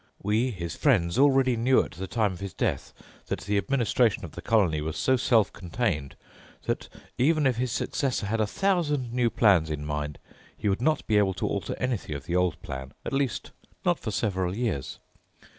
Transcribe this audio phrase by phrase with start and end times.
[0.23, 2.91] We, his friends, already knew at the time of his death
[3.27, 6.15] that the administration of the colony was so self contained
[6.63, 6.89] that
[7.19, 10.17] even if his successor had a thousand new plans in mind,
[10.57, 13.51] he would not be able to alter anything of the old plan, at least
[13.85, 14.97] not for several years.